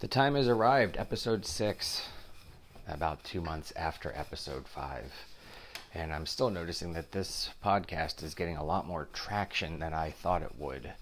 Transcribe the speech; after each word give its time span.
The 0.00 0.08
time 0.08 0.34
has 0.34 0.48
arrived, 0.48 0.96
episode 0.96 1.44
six, 1.44 2.08
about 2.88 3.22
two 3.22 3.42
months 3.42 3.70
after 3.76 4.10
episode 4.16 4.66
five. 4.66 5.12
And 5.92 6.10
I'm 6.10 6.24
still 6.24 6.48
noticing 6.48 6.94
that 6.94 7.12
this 7.12 7.50
podcast 7.62 8.22
is 8.22 8.34
getting 8.34 8.56
a 8.56 8.64
lot 8.64 8.86
more 8.86 9.08
traction 9.12 9.78
than 9.78 9.92
I 9.92 10.10
thought 10.10 10.40
it 10.40 10.58
would. 10.58 10.94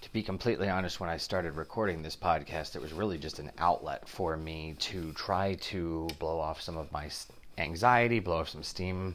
To 0.00 0.12
be 0.14 0.22
completely 0.22 0.70
honest, 0.70 0.98
when 0.98 1.10
I 1.10 1.18
started 1.18 1.56
recording 1.56 2.00
this 2.00 2.16
podcast, 2.16 2.74
it 2.74 2.80
was 2.80 2.94
really 2.94 3.18
just 3.18 3.38
an 3.38 3.52
outlet 3.58 4.08
for 4.08 4.34
me 4.34 4.76
to 4.78 5.12
try 5.12 5.56
to 5.56 6.08
blow 6.18 6.40
off 6.40 6.62
some 6.62 6.78
of 6.78 6.90
my 6.90 7.10
anxiety, 7.58 8.18
blow 8.18 8.38
off 8.38 8.48
some 8.48 8.62
steam, 8.62 9.14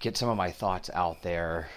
get 0.00 0.18
some 0.18 0.28
of 0.28 0.36
my 0.36 0.50
thoughts 0.50 0.90
out 0.92 1.22
there. 1.22 1.70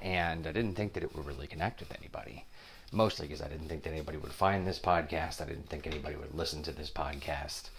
And 0.00 0.46
I 0.46 0.52
didn't 0.52 0.76
think 0.76 0.94
that 0.94 1.02
it 1.02 1.14
would 1.14 1.26
really 1.26 1.48
connect 1.48 1.80
with 1.80 1.94
anybody 1.98 2.46
mostly 2.92 3.26
because 3.26 3.42
I 3.42 3.48
didn't 3.48 3.68
think 3.68 3.82
that 3.84 3.92
anybody 3.92 4.18
would 4.18 4.32
find 4.32 4.66
this 4.66 4.78
podcast. 4.78 5.40
I 5.40 5.46
didn't 5.46 5.68
think 5.68 5.86
anybody 5.86 6.16
would 6.16 6.34
listen 6.34 6.62
to 6.64 6.72
this 6.72 6.90
podcast. 6.90 7.70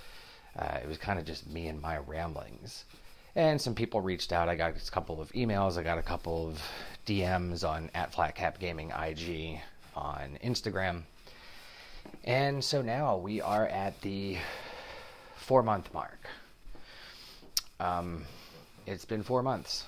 Uh, 0.57 0.79
it 0.81 0.87
was 0.87 0.97
kind 0.97 1.19
of 1.19 1.25
just 1.25 1.49
me 1.49 1.67
and 1.67 1.81
my 1.81 1.97
ramblings. 1.97 2.85
And 3.35 3.61
some 3.61 3.75
people 3.75 4.01
reached 4.01 4.33
out. 4.33 4.49
I 4.49 4.55
got 4.55 4.75
a 4.75 4.91
couple 4.91 5.21
of 5.21 5.31
emails. 5.31 5.77
I 5.77 5.83
got 5.83 5.97
a 5.97 6.03
couple 6.03 6.49
of 6.49 6.61
DMs 7.05 7.67
on 7.67 7.89
at 7.93 8.11
Flatcap 8.11 8.59
Gaming 8.59 8.91
IG 8.91 9.61
on 9.95 10.37
Instagram. 10.43 11.03
And 12.23 12.63
so 12.63 12.81
now 12.81 13.17
we 13.17 13.41
are 13.41 13.67
at 13.67 13.99
the 14.01 14.37
four 15.35 15.63
month 15.63 15.93
mark. 15.93 16.27
Um, 17.79 18.25
it's 18.85 19.05
been 19.05 19.23
four 19.23 19.41
months 19.41 19.85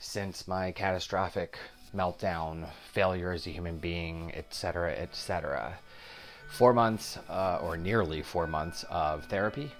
since 0.00 0.48
my 0.48 0.72
catastrophic 0.72 1.58
meltdown, 1.96 2.68
failure 2.92 3.32
as 3.32 3.46
a 3.46 3.50
human 3.50 3.78
being, 3.78 4.32
etc., 4.34 4.92
etc. 4.92 5.78
Four 6.50 6.72
months, 6.72 7.18
uh, 7.28 7.58
or 7.62 7.76
nearly 7.76 8.22
four 8.22 8.46
months 8.46 8.84
of 8.90 9.24
therapy, 9.26 9.70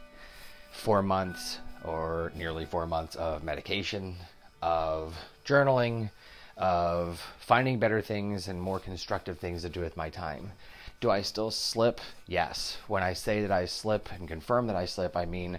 four 0.73 1.03
months, 1.03 1.59
or 1.85 2.33
nearly 2.37 2.65
four 2.65 2.87
months 2.87 3.17
of 3.17 3.43
medication, 3.43 4.17
of 4.63 5.15
journaling, 5.45 6.11
of 6.57 7.21
finding 7.39 7.79
better 7.79 8.01
things 8.01 8.49
and 8.49 8.61
more 8.61 8.79
constructive 8.79 9.39
things 9.39 9.63
to 9.63 9.69
do 9.69 9.81
with 9.81 9.97
my 9.97 10.09
time. 10.09 10.53
Do 11.01 11.11
I 11.11 11.23
still 11.23 11.51
slip? 11.51 12.01
Yes. 12.29 12.79
When 12.87 13.03
I 13.03 13.15
say 13.15 13.43
that 13.43 13.51
I 13.51 13.67
slip 13.67 14.09
and 14.13 14.29
confirm 14.29 14.69
that 14.69 14.77
I 14.77 14.87
slip, 14.87 15.17
I 15.17 15.25
mean 15.25 15.59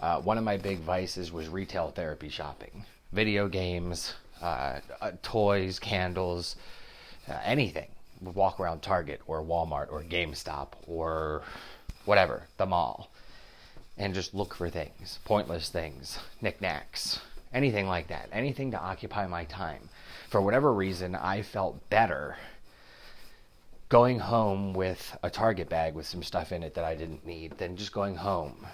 uh, 0.00 0.20
one 0.20 0.38
of 0.38 0.44
my 0.44 0.56
big 0.56 0.78
vices 0.80 1.32
was 1.32 1.48
retail 1.48 1.90
therapy 1.90 2.28
shopping, 2.28 2.84
video 3.12 3.48
games, 3.48 4.14
uh, 4.42 4.80
uh, 5.00 5.12
toys, 5.22 5.78
candles, 5.78 6.56
uh, 7.28 7.38
anything. 7.44 7.88
Walk 8.20 8.58
around 8.58 8.82
Target 8.82 9.20
or 9.26 9.42
Walmart 9.42 9.92
or 9.92 10.02
GameStop 10.02 10.68
or 10.86 11.42
whatever, 12.04 12.42
the 12.56 12.66
mall, 12.66 13.10
and 13.96 14.14
just 14.14 14.34
look 14.34 14.54
for 14.54 14.68
things, 14.68 15.20
pointless 15.24 15.68
things, 15.68 16.18
knickknacks, 16.40 17.20
anything 17.52 17.86
like 17.86 18.08
that, 18.08 18.28
anything 18.32 18.70
to 18.72 18.80
occupy 18.80 19.26
my 19.26 19.44
time. 19.44 19.88
For 20.28 20.40
whatever 20.40 20.72
reason, 20.72 21.14
I 21.14 21.42
felt 21.42 21.88
better 21.90 22.36
going 23.88 24.18
home 24.18 24.74
with 24.74 25.16
a 25.22 25.30
Target 25.30 25.68
bag 25.68 25.94
with 25.94 26.06
some 26.06 26.22
stuff 26.22 26.52
in 26.52 26.62
it 26.62 26.74
that 26.74 26.84
I 26.84 26.94
didn't 26.94 27.26
need 27.26 27.56
than 27.58 27.76
just 27.76 27.92
going 27.92 28.16
home. 28.16 28.66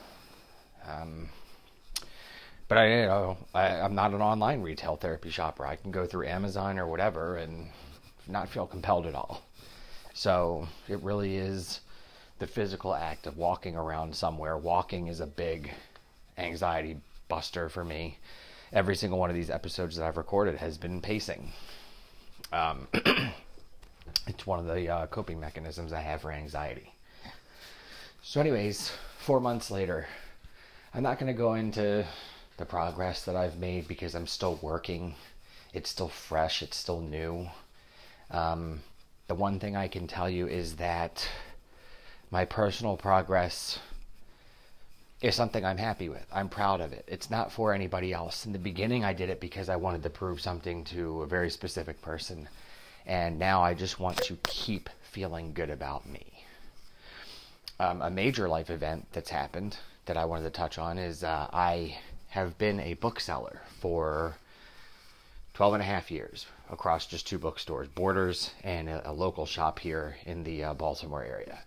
Um, 0.88 1.28
but 2.68 2.78
I, 2.78 3.00
you 3.00 3.06
know, 3.06 3.36
I, 3.54 3.80
I'm 3.80 3.94
not 3.94 4.12
an 4.12 4.22
online 4.22 4.62
retail 4.62 4.96
therapy 4.96 5.30
shopper. 5.30 5.66
I 5.66 5.76
can 5.76 5.90
go 5.90 6.06
through 6.06 6.26
Amazon 6.26 6.78
or 6.78 6.86
whatever 6.86 7.36
and 7.36 7.68
not 8.26 8.48
feel 8.48 8.66
compelled 8.66 9.06
at 9.06 9.14
all. 9.14 9.42
So 10.14 10.68
it 10.88 11.00
really 11.02 11.36
is 11.36 11.80
the 12.38 12.46
physical 12.46 12.94
act 12.94 13.26
of 13.26 13.36
walking 13.36 13.76
around 13.76 14.14
somewhere. 14.14 14.56
Walking 14.56 15.08
is 15.08 15.20
a 15.20 15.26
big 15.26 15.72
anxiety 16.38 16.96
buster 17.28 17.68
for 17.68 17.84
me. 17.84 18.18
Every 18.72 18.96
single 18.96 19.18
one 19.18 19.30
of 19.30 19.36
these 19.36 19.50
episodes 19.50 19.96
that 19.96 20.06
I've 20.06 20.16
recorded 20.16 20.56
has 20.56 20.78
been 20.78 21.00
pacing. 21.00 21.52
Um, 22.52 22.88
it's 24.26 24.46
one 24.46 24.58
of 24.58 24.66
the 24.66 24.88
uh, 24.88 25.06
coping 25.06 25.38
mechanisms 25.38 25.92
I 25.92 26.00
have 26.00 26.22
for 26.22 26.32
anxiety. 26.32 26.92
So, 28.22 28.40
anyways, 28.40 28.90
four 29.18 29.38
months 29.38 29.70
later, 29.70 30.06
I'm 30.94 31.02
not 31.02 31.18
going 31.18 31.32
to 31.32 31.36
go 31.38 31.54
into 31.54 32.06
the 32.56 32.64
progress 32.64 33.24
that 33.24 33.36
I've 33.36 33.58
made 33.58 33.88
because 33.88 34.14
I'm 34.14 34.26
still 34.26 34.58
working. 34.62 35.14
It's 35.72 35.90
still 35.90 36.08
fresh, 36.08 36.62
it's 36.62 36.76
still 36.76 37.00
new. 37.00 37.48
Um, 38.30 38.80
the 39.26 39.34
one 39.34 39.58
thing 39.58 39.76
I 39.76 39.88
can 39.88 40.06
tell 40.06 40.28
you 40.28 40.46
is 40.46 40.76
that 40.76 41.28
my 42.30 42.44
personal 42.44 42.96
progress 42.96 43.78
is 45.20 45.34
something 45.34 45.64
I'm 45.64 45.78
happy 45.78 46.08
with. 46.08 46.26
I'm 46.32 46.48
proud 46.48 46.80
of 46.80 46.92
it. 46.92 47.04
It's 47.08 47.30
not 47.30 47.50
for 47.50 47.72
anybody 47.72 48.12
else. 48.12 48.44
In 48.44 48.52
the 48.52 48.58
beginning, 48.58 49.04
I 49.04 49.14
did 49.14 49.30
it 49.30 49.40
because 49.40 49.68
I 49.68 49.76
wanted 49.76 50.02
to 50.02 50.10
prove 50.10 50.40
something 50.40 50.84
to 50.84 51.22
a 51.22 51.26
very 51.26 51.50
specific 51.50 52.02
person. 52.02 52.48
And 53.06 53.38
now 53.38 53.62
I 53.62 53.74
just 53.74 53.98
want 53.98 54.18
to 54.18 54.36
keep 54.42 54.90
feeling 55.02 55.54
good 55.54 55.70
about 55.70 56.06
me. 56.06 56.44
Um, 57.80 58.02
a 58.02 58.10
major 58.10 58.48
life 58.48 58.70
event 58.70 59.06
that's 59.12 59.30
happened 59.30 59.76
that 60.06 60.16
I 60.16 60.24
wanted 60.26 60.44
to 60.44 60.50
touch 60.50 60.78
on 60.78 60.98
is 60.98 61.24
uh, 61.24 61.48
I 61.52 61.96
have 62.34 62.58
been 62.58 62.80
a 62.80 62.94
bookseller 62.94 63.60
for 63.80 64.34
12 65.52 65.74
and 65.74 65.82
a 65.84 65.86
half 65.86 66.10
years 66.10 66.46
across 66.68 67.06
just 67.06 67.28
two 67.28 67.38
bookstores, 67.38 67.86
Borders 67.86 68.50
and 68.64 68.88
a, 68.88 69.08
a 69.08 69.12
local 69.12 69.46
shop 69.46 69.78
here 69.78 70.16
in 70.26 70.42
the 70.42 70.64
uh, 70.64 70.74
Baltimore 70.74 71.22
area. 71.22 71.60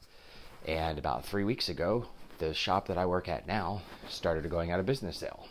And 0.65 0.99
about 0.99 1.25
three 1.25 1.45
weeks 1.45 1.69
ago, 1.69 2.07
the 2.39 2.53
shop 2.53 2.89
that 2.89 2.97
I 2.97 3.05
work 3.05 3.29
at 3.29 3.47
now 3.47 3.81
started 4.09 4.49
going 4.49 4.69
out 4.69 4.81
of 4.81 4.85
business 4.85 5.15
sale. 5.15 5.47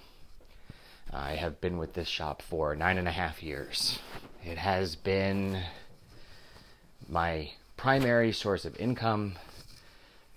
I 1.10 1.36
have 1.36 1.62
been 1.62 1.78
with 1.78 1.94
this 1.94 2.08
shop 2.08 2.42
for 2.42 2.76
nine 2.76 2.98
and 2.98 3.08
a 3.08 3.12
half 3.12 3.42
years. 3.42 3.98
It 4.44 4.58
has 4.58 4.96
been 4.96 5.62
my 7.08 7.52
primary 7.78 8.32
source 8.32 8.66
of 8.66 8.78
income 8.78 9.38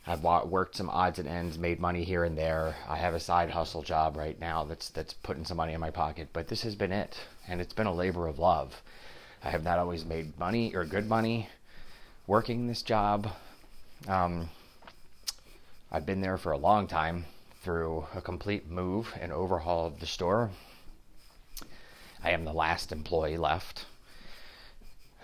I've 0.09 0.23
worked 0.23 0.75
some 0.75 0.89
odds 0.89 1.19
and 1.19 1.29
ends, 1.29 1.59
made 1.59 1.79
money 1.79 2.03
here 2.03 2.23
and 2.23 2.35
there. 2.35 2.75
I 2.87 2.97
have 2.97 3.13
a 3.13 3.19
side 3.19 3.51
hustle 3.51 3.83
job 3.83 4.17
right 4.17 4.39
now 4.39 4.63
that's 4.63 4.89
that's 4.89 5.13
putting 5.13 5.45
some 5.45 5.57
money 5.57 5.73
in 5.73 5.79
my 5.79 5.91
pocket, 5.91 6.29
but 6.33 6.47
this 6.47 6.63
has 6.63 6.73
been 6.73 6.91
it, 6.91 7.19
and 7.47 7.61
it's 7.61 7.75
been 7.75 7.85
a 7.85 7.93
labor 7.93 8.25
of 8.25 8.39
love. 8.39 8.81
I 9.43 9.51
have 9.51 9.63
not 9.63 9.77
always 9.77 10.05
made 10.05 10.39
money 10.39 10.75
or 10.75 10.83
good 10.83 11.07
money 11.07 11.47
working 12.25 12.65
this 12.65 12.81
job. 12.81 13.29
Um, 14.07 14.49
I've 15.91 16.07
been 16.07 16.21
there 16.21 16.39
for 16.39 16.53
a 16.53 16.57
long 16.57 16.87
time 16.87 17.25
through 17.61 18.07
a 18.15 18.21
complete 18.21 18.67
move 18.67 19.13
and 19.21 19.31
overhaul 19.31 19.85
of 19.85 19.99
the 19.99 20.07
store. 20.07 20.49
I 22.23 22.31
am 22.31 22.45
the 22.45 22.53
last 22.53 22.91
employee 22.91 23.37
left. 23.37 23.85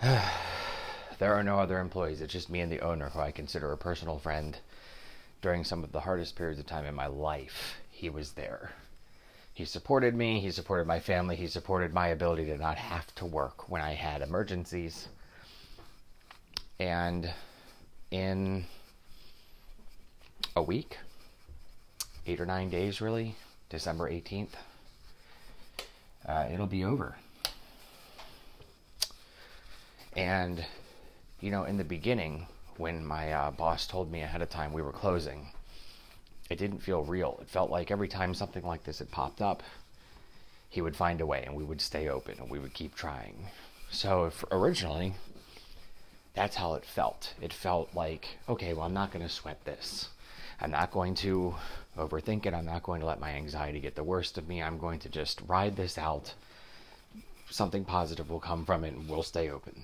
there 0.00 1.34
are 1.34 1.42
no 1.42 1.58
other 1.58 1.80
employees. 1.80 2.20
It's 2.20 2.32
just 2.32 2.48
me 2.48 2.60
and 2.60 2.70
the 2.70 2.82
owner, 2.82 3.08
who 3.08 3.18
I 3.18 3.32
consider 3.32 3.72
a 3.72 3.76
personal 3.76 4.20
friend 4.20 4.56
during 5.46 5.62
some 5.62 5.84
of 5.84 5.92
the 5.92 6.00
hardest 6.00 6.34
periods 6.34 6.58
of 6.58 6.66
time 6.66 6.84
in 6.84 6.92
my 6.92 7.06
life, 7.06 7.76
he 7.88 8.10
was 8.10 8.32
there. 8.32 8.72
He 9.54 9.64
supported 9.64 10.12
me, 10.12 10.40
he 10.40 10.50
supported 10.50 10.88
my 10.88 10.98
family, 10.98 11.36
he 11.36 11.46
supported 11.46 11.94
my 11.94 12.08
ability 12.08 12.46
to 12.46 12.58
not 12.58 12.76
have 12.76 13.14
to 13.14 13.24
work 13.24 13.70
when 13.70 13.80
I 13.80 13.92
had 13.92 14.22
emergencies. 14.22 15.06
And 16.80 17.32
in 18.10 18.64
a 20.56 20.62
week, 20.64 20.98
eight 22.26 22.40
or 22.40 22.46
nine 22.46 22.68
days 22.68 23.00
really, 23.00 23.36
December 23.70 24.10
18th, 24.10 24.48
uh, 26.26 26.48
it'll 26.52 26.66
be 26.66 26.82
over. 26.82 27.14
And, 30.16 30.66
you 31.40 31.52
know, 31.52 31.62
in 31.62 31.76
the 31.76 31.84
beginning, 31.84 32.48
when 32.78 33.04
my 33.04 33.32
uh, 33.32 33.50
boss 33.50 33.86
told 33.86 34.10
me 34.10 34.22
ahead 34.22 34.42
of 34.42 34.50
time 34.50 34.72
we 34.72 34.82
were 34.82 34.92
closing, 34.92 35.48
it 36.48 36.58
didn't 36.58 36.80
feel 36.80 37.02
real. 37.02 37.38
It 37.40 37.48
felt 37.48 37.70
like 37.70 37.90
every 37.90 38.08
time 38.08 38.34
something 38.34 38.64
like 38.64 38.84
this 38.84 38.98
had 38.98 39.10
popped 39.10 39.40
up, 39.40 39.62
he 40.68 40.80
would 40.80 40.96
find 40.96 41.20
a 41.20 41.26
way 41.26 41.44
and 41.44 41.56
we 41.56 41.64
would 41.64 41.80
stay 41.80 42.08
open 42.08 42.38
and 42.38 42.50
we 42.50 42.58
would 42.58 42.74
keep 42.74 42.94
trying. 42.94 43.48
So 43.90 44.32
originally, 44.50 45.14
that's 46.34 46.56
how 46.56 46.74
it 46.74 46.84
felt. 46.84 47.34
It 47.40 47.52
felt 47.52 47.94
like, 47.94 48.38
okay, 48.48 48.74
well, 48.74 48.84
I'm 48.84 48.94
not 48.94 49.12
going 49.12 49.26
to 49.26 49.32
sweat 49.32 49.64
this. 49.64 50.10
I'm 50.60 50.70
not 50.70 50.90
going 50.90 51.14
to 51.16 51.54
overthink 51.98 52.46
it. 52.46 52.54
I'm 52.54 52.66
not 52.66 52.82
going 52.82 53.00
to 53.00 53.06
let 53.06 53.20
my 53.20 53.30
anxiety 53.30 53.80
get 53.80 53.94
the 53.94 54.04
worst 54.04 54.38
of 54.38 54.48
me. 54.48 54.62
I'm 54.62 54.78
going 54.78 54.98
to 55.00 55.08
just 55.08 55.40
ride 55.46 55.76
this 55.76 55.98
out. 55.98 56.34
Something 57.50 57.84
positive 57.84 58.30
will 58.30 58.40
come 58.40 58.64
from 58.64 58.84
it 58.84 58.94
and 58.94 59.08
we'll 59.08 59.22
stay 59.22 59.50
open. 59.50 59.82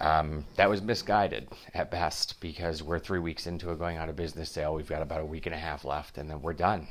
Um, 0.00 0.46
that 0.56 0.70
was 0.70 0.80
misguided 0.80 1.48
at 1.74 1.90
best 1.90 2.40
because 2.40 2.82
we're 2.82 2.98
three 2.98 3.18
weeks 3.18 3.46
into 3.46 3.70
a 3.70 3.76
going 3.76 3.98
out 3.98 4.08
of 4.08 4.16
business 4.16 4.50
sale. 4.50 4.74
We've 4.74 4.88
got 4.88 5.02
about 5.02 5.20
a 5.20 5.26
week 5.26 5.44
and 5.44 5.54
a 5.54 5.58
half 5.58 5.84
left, 5.84 6.16
and 6.16 6.30
then 6.30 6.40
we're 6.40 6.54
done. 6.54 6.88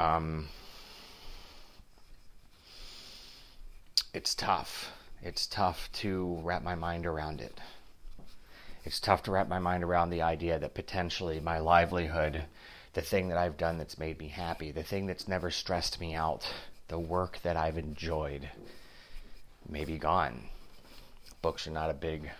Um, 0.00 0.48
it's 4.14 4.34
tough. 4.34 4.92
It's 5.22 5.46
tough 5.46 5.90
to 5.92 6.40
wrap 6.42 6.62
my 6.62 6.74
mind 6.74 7.04
around 7.04 7.42
it. 7.42 7.60
It's 8.84 8.98
tough 8.98 9.22
to 9.24 9.30
wrap 9.30 9.48
my 9.48 9.58
mind 9.58 9.84
around 9.84 10.08
the 10.08 10.22
idea 10.22 10.58
that 10.58 10.74
potentially 10.74 11.38
my 11.38 11.58
livelihood, 11.58 12.44
the 12.94 13.02
thing 13.02 13.28
that 13.28 13.38
I've 13.38 13.58
done 13.58 13.76
that's 13.76 13.98
made 13.98 14.18
me 14.18 14.28
happy, 14.28 14.72
the 14.72 14.82
thing 14.82 15.06
that's 15.06 15.28
never 15.28 15.50
stressed 15.50 16.00
me 16.00 16.14
out, 16.14 16.50
the 16.88 16.98
work 16.98 17.40
that 17.42 17.56
I've 17.56 17.78
enjoyed 17.78 18.48
may 19.68 19.84
be 19.84 19.98
gone. 19.98 20.48
Books 21.42 21.66
are 21.66 21.72
not 21.72 21.90
a 21.90 21.94
big 21.94 22.30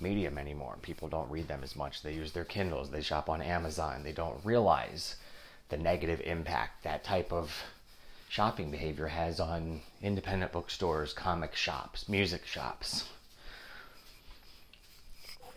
medium 0.00 0.38
anymore. 0.38 0.76
People 0.82 1.08
don't 1.08 1.30
read 1.30 1.48
them 1.48 1.60
as 1.62 1.76
much. 1.76 2.02
They 2.02 2.14
use 2.14 2.32
their 2.32 2.44
Kindles, 2.44 2.90
they 2.90 3.02
shop 3.02 3.28
on 3.28 3.42
Amazon. 3.42 4.02
They 4.02 4.12
don't 4.12 4.44
realize 4.44 5.16
the 5.68 5.76
negative 5.76 6.20
impact 6.22 6.84
that 6.84 7.04
type 7.04 7.32
of 7.32 7.52
shopping 8.28 8.70
behavior 8.70 9.08
has 9.08 9.40
on 9.40 9.80
independent 10.00 10.52
bookstores, 10.52 11.12
comic 11.12 11.54
shops, 11.54 12.08
music 12.08 12.46
shops. 12.46 13.08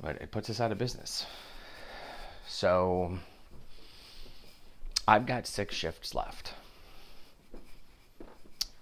But 0.01 0.15
it 0.21 0.31
puts 0.31 0.49
us 0.49 0.59
out 0.59 0.71
of 0.71 0.77
business. 0.77 1.25
So 2.47 3.19
I've 5.07 5.25
got 5.25 5.47
six 5.47 5.75
shifts 5.75 6.15
left. 6.15 6.53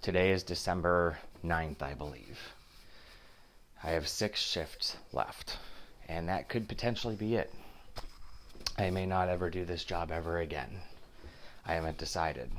Today 0.00 0.30
is 0.30 0.42
December 0.42 1.18
9th, 1.44 1.82
I 1.82 1.94
believe. 1.94 2.38
I 3.84 3.90
have 3.90 4.06
six 4.06 4.40
shifts 4.40 4.96
left, 5.12 5.58
and 6.08 6.28
that 6.28 6.48
could 6.48 6.68
potentially 6.68 7.16
be 7.16 7.34
it. 7.34 7.52
I 8.78 8.90
may 8.90 9.06
not 9.06 9.28
ever 9.28 9.50
do 9.50 9.64
this 9.64 9.84
job 9.84 10.10
ever 10.10 10.38
again. 10.38 10.80
I 11.66 11.74
haven't 11.74 11.98
decided. 11.98 12.50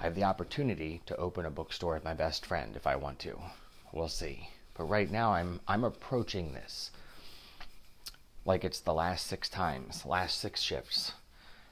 I 0.00 0.04
have 0.04 0.14
the 0.14 0.24
opportunity 0.24 1.00
to 1.06 1.16
open 1.16 1.46
a 1.46 1.50
bookstore 1.50 1.94
with 1.94 2.04
my 2.04 2.14
best 2.14 2.44
friend 2.44 2.74
if 2.74 2.86
I 2.86 2.96
want 2.96 3.20
to. 3.20 3.38
We'll 3.92 4.08
see. 4.08 4.48
But 4.74 4.84
right 4.84 5.10
now 5.10 5.32
I'm 5.32 5.60
I'm 5.68 5.84
approaching 5.84 6.52
this 6.52 6.90
like 8.44 8.64
it's 8.64 8.80
the 8.80 8.94
last 8.94 9.26
6 9.28 9.48
times, 9.48 10.04
last 10.04 10.40
6 10.40 10.60
shifts 10.60 11.12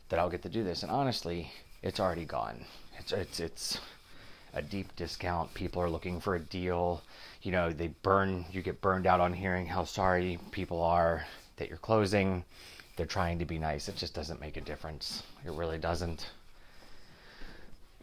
that 0.09 0.21
I'll 0.21 0.31
get 0.31 0.43
to 0.43 0.49
do 0.49 0.63
this. 0.63 0.83
And 0.83 0.93
honestly, 0.93 1.51
it's 1.83 1.99
already 1.99 2.25
gone. 2.25 2.65
It's 2.99 3.11
it's 3.11 3.41
it's 3.41 3.79
a 4.55 4.63
deep 4.63 4.95
discount. 4.97 5.53
People 5.55 5.83
are 5.83 5.91
looking 5.91 6.21
for 6.21 6.35
a 6.35 6.41
deal. 6.41 7.03
You 7.43 7.53
know, 7.53 7.73
they 7.73 7.89
burn 8.03 8.45
you 8.51 8.63
get 8.63 8.81
burned 8.81 9.07
out 9.07 9.21
on 9.21 9.33
hearing 9.33 9.67
how 9.67 9.85
sorry 9.85 10.39
people 10.51 10.83
are 10.83 11.25
that 11.57 11.69
you're 11.69 11.79
closing. 11.79 12.45
They're 12.97 13.07
trying 13.07 13.39
to 13.39 13.45
be 13.45 13.59
nice. 13.59 13.89
It 13.89 13.97
just 13.97 14.15
doesn't 14.15 14.41
make 14.41 14.57
a 14.57 14.61
difference. 14.61 15.23
It 15.45 15.53
really 15.53 15.79
doesn't. 15.79 16.31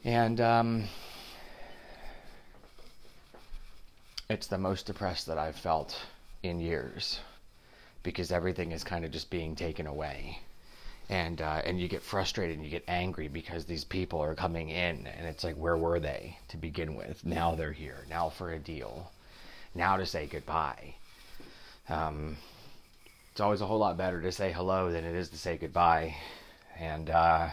And 0.03 0.39
um, 0.39 0.83
it's 4.29 4.47
the 4.47 4.57
most 4.57 4.85
depressed 4.85 5.27
that 5.27 5.37
I've 5.37 5.55
felt 5.55 5.99
in 6.43 6.59
years 6.59 7.19
because 8.03 8.31
everything 8.31 8.71
is 8.71 8.83
kind 8.83 9.03
of 9.03 9.11
just 9.11 9.29
being 9.29 9.55
taken 9.55 9.85
away. 9.85 10.39
And 11.09 11.41
uh, 11.41 11.61
and 11.63 11.79
you 11.79 11.87
get 11.87 12.01
frustrated 12.01 12.57
and 12.57 12.65
you 12.65 12.71
get 12.71 12.83
angry 12.87 13.29
because 13.29 13.65
these 13.65 13.85
people 13.85 14.19
are 14.21 14.35
coming 14.35 14.69
in 14.69 15.07
and 15.07 15.25
it's 15.25 15.43
like 15.43 15.55
where 15.55 15.77
were 15.77 15.99
they 15.99 16.37
to 16.49 16.57
begin 16.57 16.95
with? 16.95 17.25
Now 17.25 17.55
they're 17.55 17.71
here. 17.71 18.05
Now 18.09 18.29
for 18.29 18.51
a 18.51 18.59
deal. 18.59 19.11
Now 19.73 19.97
to 19.97 20.05
say 20.05 20.25
goodbye. 20.25 20.95
Um, 21.87 22.37
it's 23.31 23.39
always 23.39 23.61
a 23.61 23.65
whole 23.65 23.77
lot 23.77 23.97
better 23.97 24.21
to 24.21 24.31
say 24.31 24.51
hello 24.51 24.91
than 24.91 25.05
it 25.05 25.15
is 25.15 25.29
to 25.29 25.37
say 25.37 25.57
goodbye. 25.57 26.15
And 26.79 27.09
uh, 27.09 27.49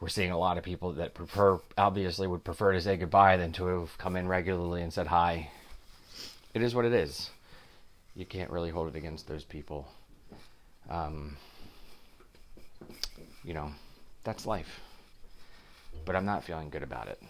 we're 0.00 0.08
seeing 0.08 0.32
a 0.32 0.38
lot 0.38 0.58
of 0.58 0.64
people 0.64 0.92
that 0.94 1.14
prefer, 1.14 1.60
obviously, 1.78 2.26
would 2.26 2.44
prefer 2.44 2.72
to 2.72 2.80
say 2.80 2.96
goodbye 2.96 3.36
than 3.36 3.52
to 3.52 3.66
have 3.66 3.96
come 3.98 4.16
in 4.16 4.26
regularly 4.26 4.82
and 4.82 4.92
said 4.92 5.06
hi. 5.06 5.50
It 6.54 6.62
is 6.62 6.74
what 6.74 6.84
it 6.84 6.92
is. 6.92 7.30
You 8.16 8.24
can't 8.24 8.50
really 8.50 8.70
hold 8.70 8.88
it 8.88 8.96
against 8.96 9.28
those 9.28 9.44
people. 9.44 9.88
Um, 10.88 11.36
you 13.44 13.54
know, 13.54 13.70
that's 14.24 14.46
life. 14.46 14.80
But 16.04 16.16
I'm 16.16 16.24
not 16.24 16.44
feeling 16.44 16.70
good 16.70 16.82
about 16.82 17.08
it. 17.08 17.22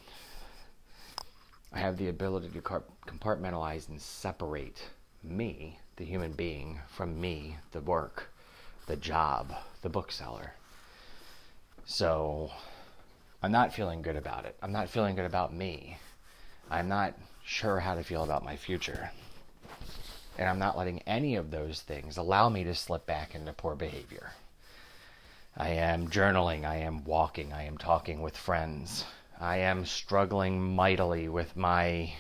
I 1.73 1.79
have 1.79 1.97
the 1.97 2.09
ability 2.09 2.49
to 2.51 2.61
compartmentalize 2.61 3.89
and 3.89 4.01
separate 4.01 4.81
me, 5.23 5.79
the 5.97 6.05
human 6.05 6.33
being, 6.33 6.79
from 6.89 7.21
me, 7.21 7.57
the 7.73 7.81
work, 7.81 8.31
the 8.87 8.97
job, 8.97 9.53
the 9.83 9.89
bookseller. 9.89 10.53
So 11.85 12.51
I'm 13.43 13.53
not 13.53 13.75
feeling 13.75 14.03
good 14.03 14.17
about 14.17 14.45
it. 14.45 14.57
I'm 14.63 14.73
not 14.73 14.89
feeling 14.89 15.17
good 15.17 15.27
about 15.27 15.53
me. 15.53 15.99
I'm 16.71 16.89
not 16.89 17.15
sure 17.45 17.81
how 17.81 17.95
to 17.95 18.03
feel 18.03 18.25
about 18.25 18.45
my 18.45 18.57
future. 18.57 19.11
And 20.39 20.49
I'm 20.49 20.59
not 20.59 20.79
letting 20.79 21.03
any 21.03 21.37
of 21.37 21.51
those 21.51 21.81
things 21.81 22.17
allow 22.17 22.49
me 22.49 22.65
to 22.65 22.75
slip 22.75 23.05
back 23.05 23.35
into 23.35 23.53
poor 23.53 23.75
behavior. 23.75 24.33
I 25.57 25.69
am 25.69 26.09
journaling, 26.09 26.65
I 26.65 26.79
am 26.79 27.05
walking, 27.05 27.53
I 27.53 27.63
am 27.63 27.79
talking 27.79 28.21
with 28.21 28.37
friends. 28.37 29.05
I 29.41 29.59
am 29.59 29.87
struggling 29.87 30.75
mightily 30.75 31.29
with 31.29 31.57
my 31.57 32.13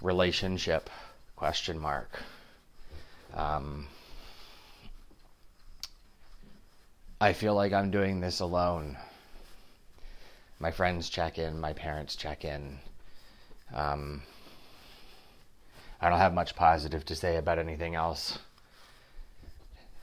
relationship 0.00 0.90
question 1.36 1.78
mark. 1.78 2.22
Um, 3.34 3.86
I 7.20 7.34
feel 7.34 7.54
like 7.54 7.72
I'm 7.72 7.92
doing 7.92 8.18
this 8.18 8.40
alone. 8.40 8.96
My 10.58 10.72
friends 10.72 11.08
check 11.08 11.38
in, 11.38 11.60
my 11.60 11.72
parents 11.72 12.16
check 12.16 12.44
in. 12.44 12.80
Um, 13.72 14.22
I 16.00 16.08
don't 16.08 16.18
have 16.18 16.34
much 16.34 16.56
positive 16.56 17.04
to 17.04 17.14
say 17.14 17.36
about 17.36 17.60
anything 17.60 17.94
else. 17.94 18.40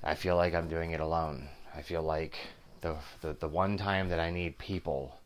I 0.02 0.16
feel 0.16 0.38
like 0.38 0.54
I'm 0.54 0.70
doing 0.70 0.92
it 0.92 1.02
alone. 1.02 1.50
I 1.78 1.82
feel 1.82 2.02
like 2.02 2.36
the 2.82 2.96
the, 3.22 3.34
the 3.34 3.48
one 3.48 3.78
time 3.78 4.10
that 4.10 4.20
I 4.20 4.32
need 4.32 4.58
people, 4.58 5.20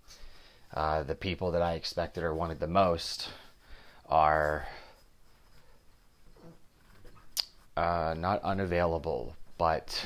uh, 0.73 1.03
the 1.03 1.15
people 1.15 1.51
that 1.51 1.61
I 1.61 1.73
expected 1.73 2.23
or 2.23 2.33
wanted 2.33 2.59
the 2.59 2.67
most, 2.67 3.29
are 4.07 4.67
uh, 7.77 8.13
not 8.17 8.43
unavailable, 8.43 9.35
but 9.57 10.03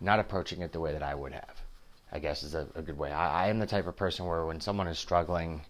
not 0.00 0.20
approaching 0.20 0.62
it 0.62 0.72
the 0.72 0.80
way 0.80 0.92
that 0.92 1.02
I 1.02 1.14
would 1.14 1.32
have. 1.32 1.62
I 2.12 2.18
guess 2.18 2.42
is 2.42 2.54
a, 2.54 2.66
a 2.74 2.82
good 2.82 2.96
way. 2.96 3.12
I, 3.12 3.46
I, 3.46 3.48
am 3.48 3.58
the 3.58 3.66
type 3.66 3.86
of 3.86 3.96
person 3.96 4.26
where 4.26 4.44
when 4.46 4.60
someone 4.60 4.86
is 4.88 4.98
struggling, 4.98 5.62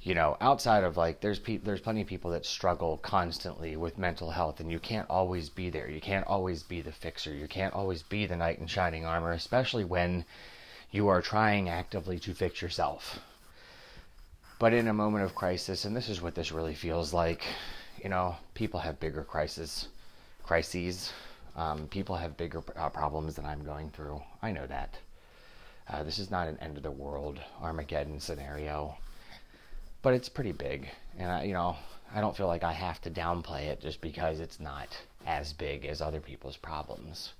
you 0.00 0.14
know, 0.14 0.36
outside 0.40 0.84
of 0.84 0.96
like 0.96 1.20
there's 1.20 1.38
pe- 1.38 1.58
there's 1.58 1.80
plenty 1.80 2.02
of 2.02 2.06
people 2.06 2.30
that 2.30 2.46
struggle 2.46 2.98
constantly 2.98 3.76
with 3.76 3.98
mental 3.98 4.30
health, 4.30 4.60
and 4.60 4.70
you 4.70 4.78
can't 4.78 5.08
always 5.10 5.48
be 5.48 5.70
there. 5.70 5.88
You 5.88 6.00
can't 6.00 6.26
always 6.26 6.62
be 6.62 6.80
the 6.80 6.92
fixer. 6.92 7.34
You 7.34 7.48
can't 7.48 7.74
always 7.74 8.02
be 8.02 8.26
the 8.26 8.36
knight 8.36 8.58
in 8.58 8.66
shining 8.66 9.04
armor, 9.04 9.32
especially 9.32 9.84
when 9.84 10.24
you 10.90 11.08
are 11.08 11.20
trying 11.20 11.68
actively 11.68 12.18
to 12.20 12.34
fix 12.34 12.62
yourself. 12.62 13.18
But 14.58 14.72
in 14.72 14.88
a 14.88 14.94
moment 14.94 15.24
of 15.24 15.34
crisis, 15.34 15.84
and 15.84 15.94
this 15.94 16.08
is 16.08 16.20
what 16.20 16.34
this 16.34 16.52
really 16.52 16.74
feels 16.74 17.12
like, 17.12 17.44
you 18.02 18.08
know, 18.08 18.36
people 18.54 18.80
have 18.80 18.98
bigger 18.98 19.22
crises, 19.22 19.88
crises 20.42 21.12
um, 21.58 21.88
people 21.88 22.14
have 22.14 22.36
bigger 22.36 22.62
uh, 22.76 22.88
problems 22.88 23.34
than 23.34 23.44
I'm 23.44 23.64
going 23.64 23.90
through. 23.90 24.22
I 24.40 24.52
know 24.52 24.66
that. 24.68 24.96
Uh, 25.88 26.04
this 26.04 26.20
is 26.20 26.30
not 26.30 26.46
an 26.46 26.56
end 26.60 26.76
of 26.76 26.84
the 26.84 26.90
world 26.90 27.40
Armageddon 27.60 28.20
scenario, 28.20 28.96
but 30.08 30.14
it's 30.14 30.30
pretty 30.30 30.52
big, 30.52 30.88
and 31.18 31.30
I, 31.30 31.42
you 31.42 31.52
know 31.52 31.76
I 32.14 32.22
don't 32.22 32.34
feel 32.34 32.46
like 32.46 32.64
I 32.64 32.72
have 32.72 32.98
to 33.02 33.10
downplay 33.10 33.66
it 33.66 33.82
just 33.82 34.00
because 34.00 34.40
it's 34.40 34.58
not 34.58 34.88
as 35.26 35.52
big 35.52 35.84
as 35.84 36.00
other 36.00 36.18
people's 36.18 36.56
problems. 36.56 37.34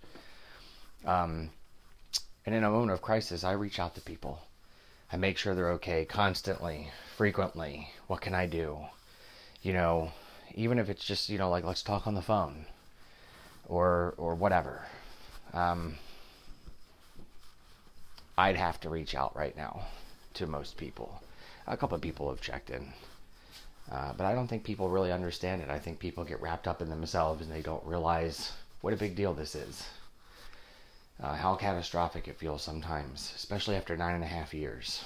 Um, 1.06 1.48
and 2.44 2.54
in 2.54 2.64
a 2.64 2.70
moment 2.70 2.92
of 2.92 3.00
crisis, 3.00 3.42
I 3.42 3.52
reach 3.52 3.78
out 3.78 3.94
to 3.94 4.02
people. 4.02 4.40
I 5.10 5.16
make 5.16 5.38
sure 5.38 5.54
they're 5.54 5.78
okay 5.80 6.04
constantly, 6.04 6.90
frequently. 7.16 7.88
What 8.06 8.20
can 8.20 8.34
I 8.34 8.44
do? 8.44 8.76
You 9.62 9.72
know, 9.72 10.12
even 10.54 10.78
if 10.78 10.90
it's 10.90 11.06
just 11.06 11.30
you 11.30 11.38
know 11.38 11.48
like 11.48 11.64
let's 11.64 11.82
talk 11.82 12.06
on 12.06 12.14
the 12.14 12.20
phone 12.20 12.66
or 13.66 14.12
or 14.18 14.34
whatever. 14.34 14.84
Um, 15.54 15.96
I'd 18.36 18.58
have 18.58 18.78
to 18.80 18.90
reach 18.90 19.14
out 19.14 19.34
right 19.34 19.56
now 19.56 19.86
to 20.34 20.46
most 20.46 20.76
people. 20.76 21.22
A 21.68 21.76
couple 21.76 21.94
of 21.94 22.02
people 22.02 22.28
have 22.28 22.40
checked 22.40 22.70
in, 22.70 22.92
uh, 23.92 24.12
but 24.16 24.26
I 24.26 24.34
don't 24.34 24.48
think 24.48 24.64
people 24.64 24.88
really 24.88 25.12
understand 25.12 25.62
it. 25.62 25.70
I 25.70 25.78
think 25.78 26.00
people 26.00 26.24
get 26.24 26.40
wrapped 26.40 26.66
up 26.66 26.82
in 26.82 26.88
themselves 26.88 27.42
and 27.42 27.52
they 27.52 27.62
don't 27.62 27.84
realize 27.84 28.50
what 28.80 28.92
a 28.92 28.96
big 28.96 29.14
deal 29.14 29.34
this 29.34 29.54
is. 29.54 29.86
Uh, 31.22 31.34
how 31.34 31.54
catastrophic 31.54 32.26
it 32.26 32.38
feels 32.38 32.62
sometimes, 32.62 33.32
especially 33.36 33.76
after 33.76 33.96
nine 33.96 34.14
and 34.14 34.24
a 34.24 34.26
half 34.26 34.52
years. 34.52 35.04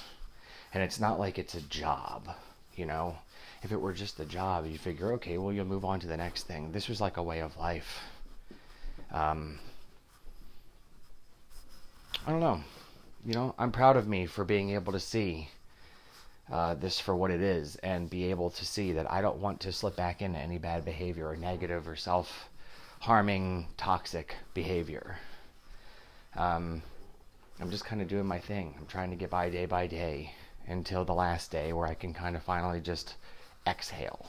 And 0.73 0.81
it's 0.81 0.99
not 0.99 1.19
like 1.19 1.37
it's 1.37 1.55
a 1.55 1.61
job, 1.61 2.29
you 2.75 2.85
know. 2.85 3.17
If 3.61 3.71
it 3.71 3.81
were 3.81 3.93
just 3.93 4.19
a 4.19 4.25
job, 4.25 4.65
you 4.65 4.77
figure, 4.77 5.13
okay, 5.13 5.37
well, 5.37 5.53
you'll 5.53 5.65
move 5.65 5.85
on 5.85 5.99
to 6.01 6.07
the 6.07 6.17
next 6.17 6.43
thing. 6.43 6.71
This 6.71 6.89
was 6.89 6.99
like 6.99 7.17
a 7.17 7.23
way 7.23 7.39
of 7.39 7.57
life 7.57 8.01
um, 9.13 9.59
I 12.25 12.31
don't 12.31 12.39
know. 12.39 12.61
You 13.25 13.33
know, 13.33 13.55
I'm 13.57 13.71
proud 13.71 13.95
of 13.95 14.07
me 14.07 14.25
for 14.25 14.43
being 14.43 14.71
able 14.71 14.91
to 14.91 14.99
see 14.99 15.49
uh, 16.51 16.73
this 16.75 16.99
for 16.99 17.15
what 17.15 17.31
it 17.31 17.41
is 17.41 17.75
and 17.77 18.09
be 18.09 18.25
able 18.25 18.49
to 18.49 18.65
see 18.65 18.91
that 18.93 19.11
I 19.11 19.21
don't 19.21 19.37
want 19.37 19.59
to 19.61 19.71
slip 19.71 19.95
back 19.95 20.21
into 20.21 20.39
any 20.39 20.57
bad 20.57 20.85
behavior 20.85 21.29
or 21.29 21.35
negative 21.35 21.87
or 21.87 21.95
self 21.95 22.49
harming, 22.99 23.67
toxic 23.77 24.35
behavior. 24.53 25.17
Um, 26.35 26.81
I'm 27.59 27.69
just 27.69 27.85
kind 27.85 28.01
of 28.01 28.07
doing 28.07 28.25
my 28.25 28.39
thing. 28.39 28.75
I'm 28.79 28.87
trying 28.87 29.09
to 29.11 29.15
get 29.15 29.29
by 29.29 29.49
day 29.49 29.65
by 29.65 29.87
day 29.87 30.33
until 30.67 31.05
the 31.05 31.13
last 31.13 31.51
day 31.51 31.73
where 31.73 31.87
I 31.87 31.93
can 31.93 32.13
kind 32.13 32.35
of 32.35 32.43
finally 32.43 32.79
just 32.79 33.15
exhale. 33.67 34.25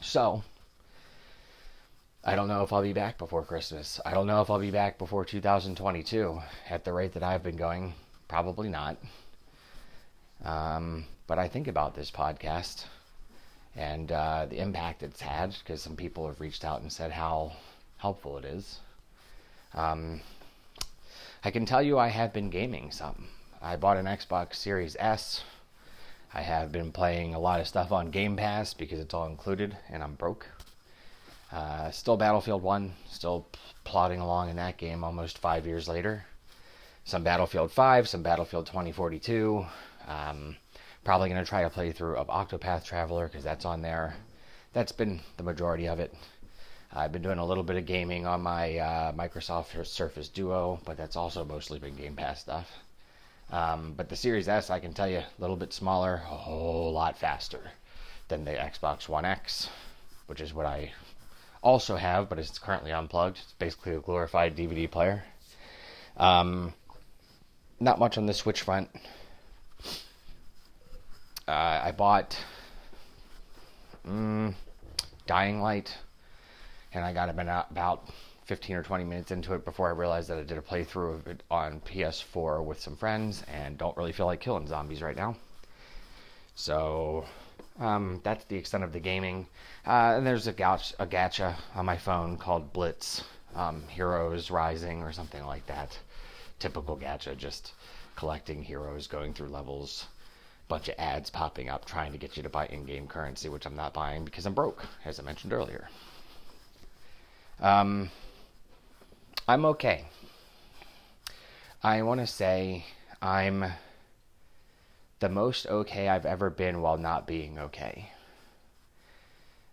So, 0.00 0.42
I 2.24 2.34
don't 2.34 2.48
know 2.48 2.62
if 2.62 2.72
I'll 2.72 2.82
be 2.82 2.92
back 2.92 3.18
before 3.18 3.42
Christmas. 3.44 4.00
I 4.04 4.14
don't 4.14 4.26
know 4.26 4.42
if 4.42 4.50
I'll 4.50 4.58
be 4.58 4.70
back 4.70 4.98
before 4.98 5.24
2022. 5.24 6.40
At 6.68 6.84
the 6.84 6.92
rate 6.92 7.12
that 7.14 7.22
I've 7.22 7.42
been 7.42 7.56
going, 7.56 7.94
probably 8.28 8.68
not. 8.68 8.96
Um, 10.44 11.06
but 11.26 11.38
I 11.38 11.48
think 11.48 11.68
about 11.68 11.94
this 11.94 12.10
podcast 12.10 12.84
and 13.76 14.10
uh, 14.12 14.46
the 14.46 14.58
impact 14.58 15.02
it's 15.02 15.20
had 15.20 15.54
because 15.58 15.82
some 15.82 15.96
people 15.96 16.26
have 16.26 16.40
reached 16.40 16.64
out 16.64 16.82
and 16.82 16.92
said 16.92 17.12
how 17.12 17.52
helpful 17.96 18.38
it 18.38 18.44
is. 18.44 18.80
Um, 19.74 20.20
I 21.44 21.50
can 21.50 21.64
tell 21.64 21.82
you 21.82 21.98
I 21.98 22.08
have 22.08 22.32
been 22.32 22.50
gaming 22.50 22.90
some. 22.90 23.28
I 23.60 23.76
bought 23.76 23.96
an 23.96 24.06
Xbox 24.06 24.56
Series 24.56 24.96
S. 24.98 25.42
I 26.34 26.42
have 26.42 26.72
been 26.72 26.92
playing 26.92 27.34
a 27.34 27.38
lot 27.38 27.60
of 27.60 27.68
stuff 27.68 27.92
on 27.92 28.10
Game 28.10 28.36
Pass 28.36 28.74
because 28.74 28.98
it's 28.98 29.14
all 29.14 29.26
included 29.26 29.76
and 29.90 30.02
I'm 30.02 30.14
broke. 30.14 30.46
Uh, 31.52 31.90
still 31.90 32.16
Battlefield 32.16 32.62
1, 32.62 32.94
still 33.10 33.46
plodding 33.84 34.20
along 34.20 34.48
in 34.48 34.56
that 34.56 34.78
game 34.78 35.04
almost 35.04 35.38
five 35.38 35.66
years 35.66 35.86
later. 35.86 36.24
Some 37.04 37.22
Battlefield 37.22 37.70
5, 37.70 38.08
some 38.08 38.22
Battlefield 38.22 38.66
2042, 38.66 39.66
um, 40.06 40.56
probably 41.04 41.28
going 41.28 41.42
to 41.42 41.48
try 41.48 41.62
a 41.62 41.70
playthrough 41.70 42.16
of 42.16 42.28
Octopath 42.28 42.84
Traveler 42.84 43.26
because 43.26 43.44
that's 43.44 43.64
on 43.64 43.82
there. 43.82 44.14
That's 44.72 44.92
been 44.92 45.20
the 45.36 45.42
majority 45.42 45.88
of 45.88 46.00
it. 46.00 46.14
I've 46.94 47.12
been 47.12 47.22
doing 47.22 47.38
a 47.38 47.44
little 47.44 47.64
bit 47.64 47.76
of 47.76 47.86
gaming 47.86 48.26
on 48.26 48.42
my 48.42 48.76
uh, 48.76 49.12
Microsoft 49.12 49.86
Surface 49.86 50.28
Duo, 50.28 50.78
but 50.84 50.96
that's 50.96 51.16
also 51.16 51.44
mostly 51.44 51.78
been 51.78 51.96
Game 51.96 52.16
Pass 52.16 52.40
stuff. 52.40 52.70
Um, 53.50 53.94
but 53.96 54.08
the 54.08 54.16
Series 54.16 54.48
S, 54.48 54.70
I 54.70 54.78
can 54.78 54.92
tell 54.92 55.08
you, 55.08 55.18
a 55.18 55.26
little 55.38 55.56
bit 55.56 55.72
smaller, 55.72 56.14
a 56.14 56.36
whole 56.36 56.92
lot 56.92 57.18
faster 57.18 57.70
than 58.28 58.44
the 58.44 58.52
Xbox 58.52 59.08
One 59.08 59.24
X, 59.24 59.68
which 60.26 60.40
is 60.40 60.54
what 60.54 60.66
I 60.66 60.92
also 61.62 61.96
have, 61.96 62.28
but 62.28 62.38
it's 62.38 62.58
currently 62.58 62.92
unplugged. 62.92 63.38
It's 63.38 63.52
basically 63.58 63.94
a 63.94 64.00
glorified 64.00 64.56
DVD 64.56 64.90
player. 64.90 65.24
Um, 66.16 66.74
not 67.80 67.98
much 67.98 68.18
on 68.18 68.26
the 68.26 68.34
Switch 68.34 68.62
front 68.62 68.90
uh, 71.48 71.80
I 71.84 71.92
bought 71.92 72.38
mm, 74.06 74.54
Dying 75.26 75.60
Light, 75.60 75.96
and 76.92 77.04
I 77.04 77.12
got 77.12 77.28
about 77.28 78.08
15 78.46 78.76
or 78.76 78.82
20 78.82 79.04
minutes 79.04 79.30
into 79.30 79.54
it 79.54 79.64
before 79.64 79.88
I 79.88 79.92
realized 79.92 80.28
that 80.28 80.38
I 80.38 80.42
did 80.42 80.58
a 80.58 80.62
playthrough 80.62 81.14
of 81.14 81.26
it 81.26 81.42
on 81.50 81.80
PS4 81.80 82.64
with 82.64 82.80
some 82.80 82.96
friends, 82.96 83.42
and 83.52 83.78
don't 83.78 83.96
really 83.96 84.12
feel 84.12 84.26
like 84.26 84.40
killing 84.40 84.66
zombies 84.66 85.02
right 85.02 85.16
now. 85.16 85.36
So 86.54 87.24
um, 87.80 88.20
that's 88.22 88.44
the 88.44 88.56
extent 88.56 88.84
of 88.84 88.92
the 88.92 89.00
gaming. 89.00 89.46
Uh, 89.86 90.14
and 90.16 90.26
there's 90.26 90.46
a, 90.46 90.50
a 90.50 91.06
gacha 91.06 91.56
on 91.74 91.86
my 91.86 91.96
phone 91.96 92.36
called 92.36 92.72
Blitz 92.72 93.24
um, 93.54 93.82
Heroes 93.88 94.50
Rising 94.50 95.02
or 95.02 95.12
something 95.12 95.44
like 95.44 95.66
that. 95.66 95.98
Typical 96.58 96.96
gacha, 96.96 97.36
just 97.36 97.72
collecting 98.16 98.62
heroes, 98.62 99.06
going 99.06 99.32
through 99.34 99.48
levels, 99.48 100.06
bunch 100.72 100.88
of 100.88 100.94
ads 100.96 101.28
popping 101.28 101.68
up 101.68 101.84
trying 101.84 102.12
to 102.12 102.16
get 102.16 102.34
you 102.34 102.42
to 102.42 102.48
buy 102.48 102.64
in-game 102.64 103.06
currency, 103.06 103.50
which 103.50 103.66
I'm 103.66 103.76
not 103.76 103.92
buying 103.92 104.24
because 104.24 104.46
I'm 104.46 104.54
broke, 104.54 104.86
as 105.04 105.20
I 105.20 105.22
mentioned 105.22 105.52
earlier. 105.52 105.90
Um, 107.60 108.10
I'm 109.46 109.66
okay. 109.66 110.06
I 111.82 112.00
want 112.00 112.20
to 112.20 112.26
say 112.26 112.86
I'm 113.20 113.66
the 115.20 115.28
most 115.28 115.66
okay 115.66 116.08
I've 116.08 116.24
ever 116.24 116.48
been 116.48 116.80
while 116.80 116.96
not 116.96 117.26
being 117.26 117.58
okay. 117.58 118.10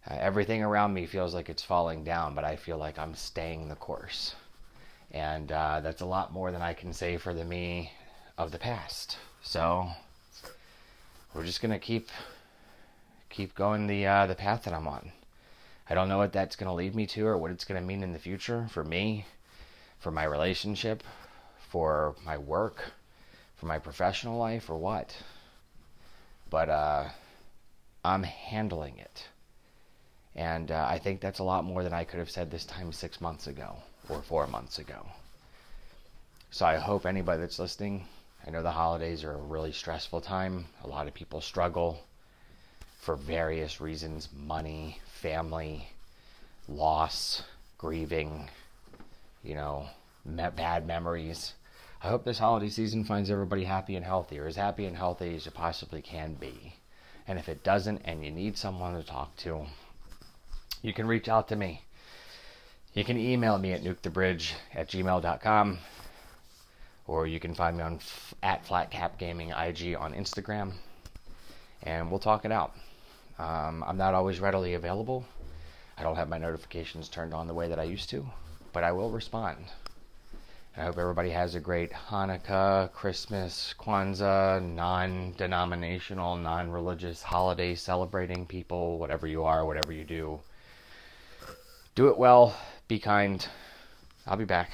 Uh, 0.05 0.17
everything 0.19 0.63
around 0.63 0.93
me 0.93 1.05
feels 1.05 1.33
like 1.33 1.47
it's 1.47 1.63
falling 1.63 2.03
down, 2.03 2.35
but 2.35 2.43
I 2.43 2.57
feel 2.57 2.77
like 2.77 2.99
I'm 2.99 3.15
staying 3.15 3.69
the 3.69 3.75
course. 3.75 4.35
And 5.11 5.49
uh, 5.49 5.79
that's 5.79 6.01
a 6.01 6.05
lot 6.05 6.33
more 6.33 6.51
than 6.51 6.61
I 6.61 6.73
can 6.73 6.91
say 6.91 7.15
for 7.15 7.33
the 7.33 7.45
me 7.45 7.93
of 8.37 8.51
the 8.51 8.59
past. 8.59 9.17
So 9.41 9.89
we're 11.33 11.45
just 11.45 11.61
gonna 11.61 11.79
keep 11.79 12.09
keep 13.29 13.53
going 13.55 13.87
the 13.87 14.05
uh, 14.05 14.25
the 14.25 14.35
path 14.35 14.63
that 14.63 14.73
I'm 14.73 14.87
on. 14.87 15.11
I 15.89 15.93
don't 15.93 16.09
know 16.09 16.17
what 16.17 16.33
that's 16.33 16.55
gonna 16.55 16.73
lead 16.73 16.95
me 16.95 17.05
to 17.07 17.27
or 17.27 17.37
what 17.37 17.51
it's 17.51 17.65
gonna 17.65 17.81
mean 17.81 18.03
in 18.03 18.13
the 18.13 18.19
future 18.19 18.67
for 18.71 18.83
me, 18.83 19.25
for 19.99 20.11
my 20.11 20.23
relationship, 20.23 21.03
for 21.69 22.15
my 22.25 22.37
work, 22.37 22.91
for 23.55 23.65
my 23.65 23.79
professional 23.79 24.37
life, 24.37 24.69
or 24.69 24.77
what. 24.77 25.15
But 26.49 26.69
uh, 26.69 27.09
I'm 28.03 28.23
handling 28.23 28.97
it, 28.97 29.27
and 30.35 30.71
uh, 30.71 30.87
I 30.89 30.97
think 30.97 31.21
that's 31.21 31.39
a 31.39 31.43
lot 31.43 31.63
more 31.63 31.83
than 31.83 31.93
I 31.93 32.05
could 32.05 32.19
have 32.19 32.31
said 32.31 32.49
this 32.49 32.65
time 32.65 32.91
six 32.91 33.21
months 33.21 33.45
ago 33.45 33.75
or 34.09 34.21
four 34.23 34.47
months 34.47 34.79
ago. 34.79 35.05
So 36.49 36.65
I 36.65 36.77
hope 36.77 37.05
anybody 37.05 37.41
that's 37.41 37.59
listening 37.59 38.05
I 38.45 38.51
know 38.51 38.63
the 38.63 38.71
holidays 38.71 39.23
are 39.23 39.33
a 39.33 39.37
really 39.37 39.71
stressful 39.71 40.21
time. 40.21 40.65
A 40.83 40.87
lot 40.87 41.07
of 41.07 41.13
people 41.13 41.41
struggle 41.41 41.99
for 42.99 43.15
various 43.15 43.81
reasons 43.81 44.29
money, 44.33 44.99
family, 45.05 45.87
loss, 46.67 47.43
grieving, 47.77 48.49
you 49.43 49.55
know, 49.55 49.87
me- 50.25 50.49
bad 50.55 50.87
memories. 50.87 51.53
I 52.01 52.07
hope 52.07 52.23
this 52.23 52.39
holiday 52.39 52.69
season 52.69 53.03
finds 53.03 53.29
everybody 53.29 53.65
happy 53.65 53.95
and 53.95 54.05
healthy, 54.05 54.39
or 54.39 54.47
as 54.47 54.55
happy 54.55 54.85
and 54.85 54.95
healthy 54.95 55.35
as 55.35 55.45
you 55.45 55.51
possibly 55.51 56.01
can 56.01 56.35
be. 56.35 56.75
And 57.27 57.37
if 57.37 57.49
it 57.49 57.63
doesn't, 57.63 58.01
and 58.05 58.23
you 58.23 58.31
need 58.31 58.57
someone 58.57 58.95
to 58.95 59.03
talk 59.03 59.35
to, 59.37 59.65
you 60.81 60.93
can 60.93 61.07
reach 61.07 61.27
out 61.27 61.49
to 61.49 61.55
me. 61.55 61.83
You 62.93 63.03
can 63.03 63.17
email 63.17 63.57
me 63.57 63.73
at 63.73 63.83
nukethebridge 63.83 64.53
at 64.73 64.87
gmail.com 64.89 65.79
or 67.09 67.25
you 67.25 67.39
can 67.39 67.55
find 67.55 67.75
me 67.75 67.83
on 67.83 67.99
at 68.43 68.63
Flatcap 68.63 69.17
Gaming 69.17 69.49
IG 69.49 69.95
on 69.95 70.13
Instagram, 70.13 70.73
and 71.81 72.09
we'll 72.09 72.19
talk 72.19 72.45
it 72.45 72.51
out. 72.51 72.75
Um, 73.39 73.83
I'm 73.87 73.97
not 73.97 74.13
always 74.13 74.39
readily 74.39 74.75
available. 74.75 75.25
I 75.97 76.03
don't 76.03 76.17
have 76.17 76.29
my 76.29 76.37
notifications 76.37 77.09
turned 77.09 77.33
on 77.33 77.47
the 77.47 77.53
way 77.53 77.67
that 77.67 77.79
I 77.79 77.83
used 77.83 78.11
to, 78.11 78.25
but 78.73 78.83
I 78.83 78.91
will 78.91 79.09
respond. 79.09 79.57
And 80.75 80.83
I 80.83 80.85
hope 80.85 80.99
everybody 80.99 81.31
has 81.31 81.55
a 81.55 81.59
great 81.59 81.91
Hanukkah, 81.91 82.91
Christmas, 82.93 83.73
Kwanzaa, 83.79 84.61
non 84.61 85.33
denominational, 85.35 86.35
non 86.35 86.69
religious 86.69 87.23
holiday 87.23 87.73
celebrating 87.73 88.45
people, 88.45 88.99
whatever 88.99 89.25
you 89.25 89.45
are, 89.45 89.65
whatever 89.65 89.91
you 89.91 90.03
do. 90.03 90.39
Do 91.95 92.09
it 92.09 92.17
well, 92.19 92.55
be 92.87 92.99
kind. 92.99 93.45
I'll 94.27 94.37
be 94.37 94.45
back. 94.45 94.69